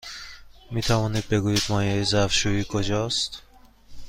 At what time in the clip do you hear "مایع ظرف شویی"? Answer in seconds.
1.69-2.65